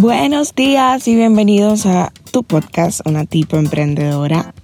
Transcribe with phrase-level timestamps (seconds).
[0.00, 4.54] Buenos días y bienvenidos a tu podcast, Una Tipo Emprendedora.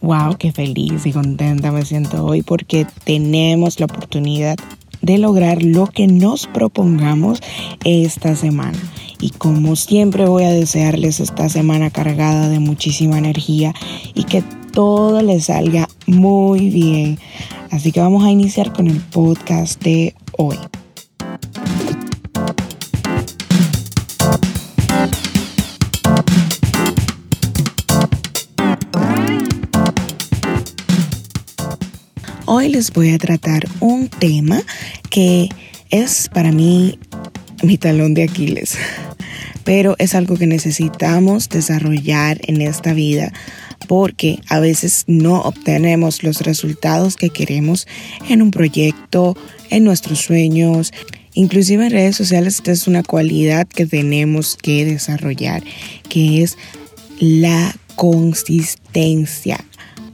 [0.00, 4.54] Wow, qué feliz y contenta me siento hoy porque tenemos la oportunidad
[5.02, 7.40] de lograr lo que nos propongamos
[7.84, 8.78] esta semana.
[9.20, 13.74] Y como siempre voy a desearles esta semana cargada de muchísima energía
[14.14, 17.18] y que todo les salga muy bien.
[17.72, 20.58] Así que vamos a iniciar con el podcast de hoy.
[32.52, 34.60] Hoy les voy a tratar un tema
[35.08, 35.48] que
[35.90, 36.98] es para mí
[37.62, 38.76] mi talón de Aquiles,
[39.64, 43.32] pero es algo que necesitamos desarrollar en esta vida
[43.86, 47.86] porque a veces no obtenemos los resultados que queremos
[48.28, 49.36] en un proyecto,
[49.70, 50.92] en nuestros sueños.
[51.34, 55.62] Inclusive en redes sociales esta es una cualidad que tenemos que desarrollar,
[56.08, 56.58] que es
[57.20, 59.64] la consistencia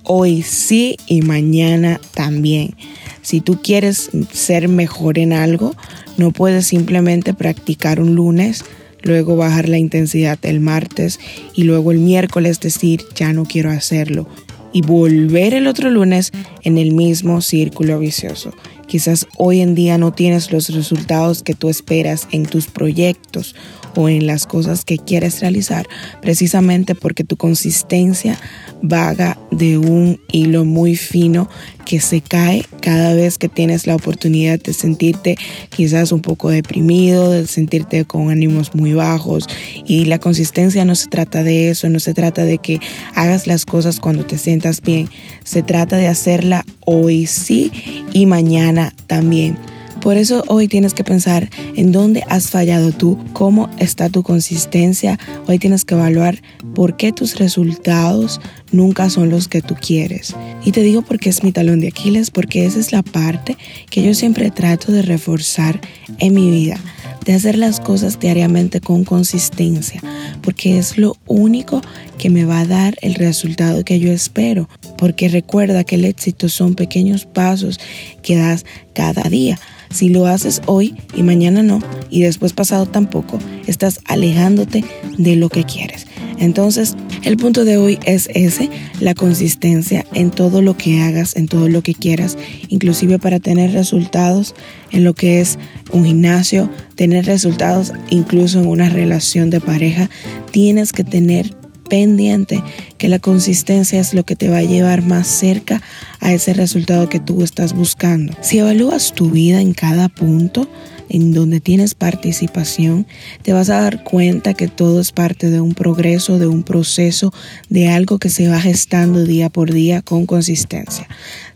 [0.07, 2.75] hoy sí y mañana también.
[3.23, 5.75] Si tú quieres ser mejor en algo,
[6.17, 8.65] no puedes simplemente practicar un lunes,
[9.03, 11.19] luego bajar la intensidad el martes
[11.55, 14.29] y luego el miércoles decir ya no quiero hacerlo
[14.73, 16.33] y volver el otro lunes
[16.63, 18.53] en el mismo círculo vicioso.
[18.87, 23.55] Quizás hoy en día no tienes los resultados que tú esperas en tus proyectos
[23.97, 25.89] o en las cosas que quieres realizar,
[26.23, 28.39] precisamente porque tu consistencia
[28.83, 31.49] vaga de un hilo muy fino
[31.85, 35.37] que se cae cada vez que tienes la oportunidad de sentirte
[35.71, 39.47] quizás un poco deprimido, de sentirte con ánimos muy bajos.
[39.87, 42.81] Y la consistencia no se trata de eso, no se trata de que
[43.15, 45.09] hagas las cosas cuando te sientas bien,
[45.45, 47.73] se trata de hacerla hoy sí
[48.13, 49.57] y mañana también.
[50.01, 55.19] Por eso hoy tienes que pensar en dónde has fallado tú, cómo está tu consistencia.
[55.47, 56.43] Hoy tienes que evaluar
[56.75, 58.41] por qué tus resultados
[58.73, 60.35] nunca son los que tú quieres.
[60.65, 63.57] Y te digo porque es mi talón de Aquiles, porque esa es la parte
[63.91, 65.81] que yo siempre trato de reforzar
[66.19, 66.79] en mi vida
[67.27, 70.01] de hacer las cosas diariamente con consistencia,
[70.43, 71.83] porque es lo único
[72.19, 76.49] que me va a dar el resultado que yo espero, porque recuerda que el éxito
[76.49, 77.81] son pequeños pasos
[78.23, 78.65] que das
[78.95, 79.59] cada día.
[79.91, 81.81] Si lo haces hoy y mañana no,
[82.11, 84.85] y después pasado tampoco, estás alejándote
[85.17, 86.07] de lo que quieres.
[86.39, 88.69] Entonces, el punto de hoy es ese,
[89.01, 92.37] la consistencia en todo lo que hagas, en todo lo que quieras,
[92.69, 94.55] inclusive para tener resultados
[94.93, 95.59] en lo que es
[95.93, 100.11] un gimnasio, tener resultados incluso en una relación de pareja,
[100.51, 101.57] tienes que tener
[101.89, 102.63] pendiente
[102.99, 105.83] que la consistencia es lo que te va a llevar más cerca
[106.21, 108.33] a ese resultado que tú estás buscando.
[108.41, 110.69] Si evalúas tu vida en cada punto,
[111.09, 113.07] en donde tienes participación,
[113.43, 117.33] te vas a dar cuenta que todo es parte de un progreso, de un proceso,
[117.69, 121.09] de algo que se va gestando día por día con consistencia.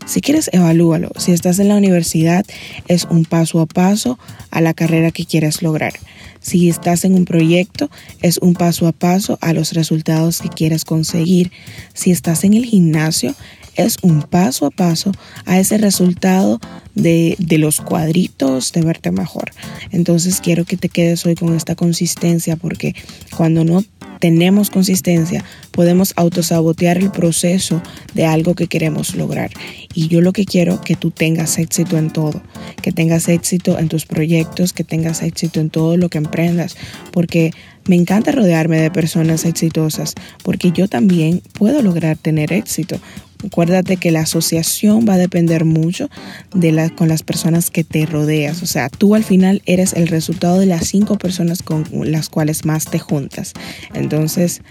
[0.05, 1.11] Si quieres, evalúalo.
[1.17, 2.45] Si estás en la universidad,
[2.87, 4.17] es un paso a paso
[4.49, 5.93] a la carrera que quieres lograr.
[6.41, 7.89] Si estás en un proyecto,
[8.21, 11.51] es un paso a paso a los resultados que quieres conseguir.
[11.93, 13.35] Si estás en el gimnasio,
[13.83, 15.11] es un paso a paso
[15.45, 16.59] a ese resultado
[16.95, 19.51] de, de, los cuadritos de verte mejor.
[19.91, 22.95] Entonces quiero que te quedes hoy con esta consistencia porque
[23.35, 23.83] cuando no
[24.21, 27.81] tenemos consistencia, podemos autosabotear el proceso
[28.13, 29.49] de algo que queremos lograr.
[29.95, 32.41] Y yo lo que quiero que tú tengas éxito en todo,
[32.83, 36.77] que tengas éxito en tus proyectos, que tengas éxito en todo lo que emprendas,
[37.11, 37.51] porque
[37.87, 42.99] me encanta rodearme de personas exitosas, porque yo también puedo lograr tener éxito.
[43.45, 46.09] Acuérdate que la asociación va a depender mucho
[46.53, 48.63] de la, con las personas que te rodeas.
[48.63, 52.65] O sea, tú al final eres el resultado de las cinco personas con las cuales
[52.65, 53.53] más te juntas.
[53.93, 54.61] Entonces,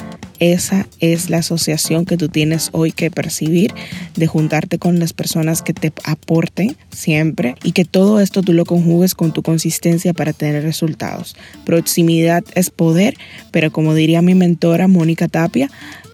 [0.40, 3.74] esa es la asociación que tú tienes hoy que percibir,
[4.16, 8.64] de juntarte con las personas que te aporten siempre y que todo esto tú lo
[8.64, 11.36] conjugues con tu consistencia para tener resultados.
[11.66, 13.16] Proximidad es poder,
[13.50, 15.70] pero como diría mi mentora Mónica Tapia,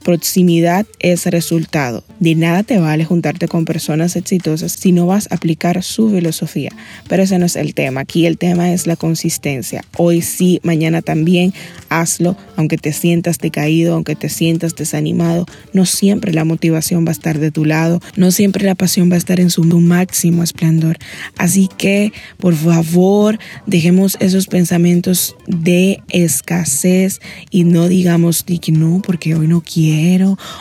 [0.06, 2.05] Proximidad es resultado.
[2.20, 6.70] De nada te vale juntarte con personas exitosas si no vas a aplicar su filosofía.
[7.08, 8.03] Pero ese no es el tema.
[8.03, 9.85] Aquí el tema es la consistencia.
[9.97, 11.53] Hoy sí, mañana también.
[11.88, 15.44] Hazlo, aunque te sientas decaído, aunque te sientas desanimado.
[15.73, 18.00] No siempre la motivación va a estar de tu lado.
[18.14, 20.99] No siempre la pasión va a estar en su máximo esplendor.
[21.37, 27.20] Así que, por favor, dejemos esos pensamientos de escasez
[27.50, 29.96] y no digamos que no, porque hoy no quiero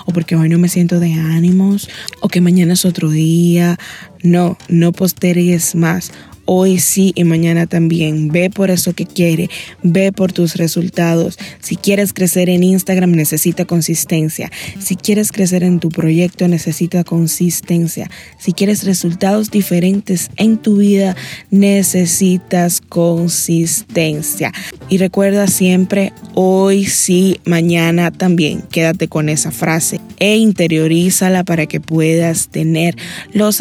[0.05, 1.89] o porque hoy no me siento de ánimos
[2.21, 3.77] o que mañana es otro día.
[4.25, 6.11] No, no postergues más.
[6.45, 8.29] hoy sí y mañana también.
[8.29, 9.49] Ve por eso que quiere,
[9.83, 11.37] ve por tus resultados.
[11.59, 14.51] Si quieres crecer en Instagram, necesita consistencia.
[14.79, 18.09] Si quieres crecer en tu proyecto, necesita consistencia.
[18.39, 21.15] Si quieres resultados diferentes en tu vida,
[21.49, 24.51] necesitas consistencia.
[24.89, 28.61] Y recuerda siempre, hoy sí, mañana también.
[28.71, 32.95] Quédate con esa frase e interiorízala para que puedas tener
[33.33, 33.59] los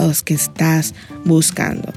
[0.00, 0.94] resultados que estás
[1.24, 1.92] buscando.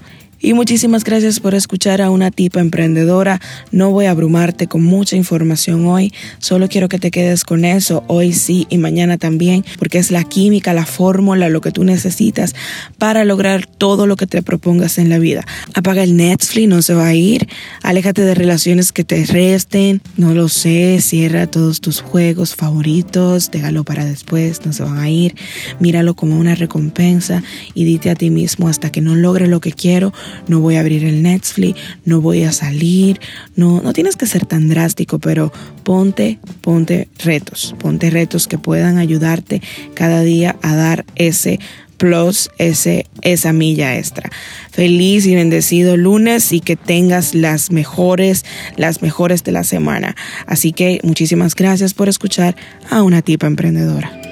[0.45, 3.39] Y muchísimas gracias por escuchar a una tipa emprendedora.
[3.71, 8.03] No voy a abrumarte con mucha información hoy, solo quiero que te quedes con eso
[8.07, 12.55] hoy sí y mañana también, porque es la química, la fórmula, lo que tú necesitas
[12.97, 15.45] para lograr todo lo que te propongas en la vida.
[15.75, 17.47] Apaga el Netflix, no se va a ir.
[17.81, 20.99] Aléjate de relaciones que te resten, no lo sé.
[20.99, 25.35] Cierra todos tus juegos favoritos, déjalo para después, no se van a ir.
[25.79, 27.43] Míralo como una recompensa
[27.73, 30.11] y dite a ti mismo hasta que no logre lo que quiero
[30.47, 33.19] no voy a abrir el Netflix, no voy a salir,
[33.55, 35.51] no, no tienes que ser tan drástico, pero
[35.83, 39.61] ponte, ponte retos, ponte retos que puedan ayudarte
[39.93, 41.59] cada día a dar ese
[41.97, 44.29] plus, ese, esa milla extra.
[44.71, 48.43] Feliz y bendecido lunes y que tengas las mejores,
[48.75, 50.15] las mejores de la semana.
[50.45, 52.55] Así que muchísimas gracias por escuchar
[52.89, 54.22] a una tipa emprendedora.